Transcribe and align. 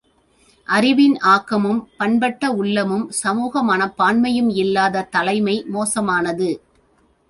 அறிவின் 0.67 1.17
ஆக்கமும் 1.33 1.81
பண்பட்ட 1.97 2.51
உள்ளமும் 2.51 3.05
சமூக 3.21 3.63
மனப்பான்மையும் 3.63 4.51
இல்லாத 4.55 5.07
தலைமை 5.09 5.57
மோசமானது. 5.69 6.51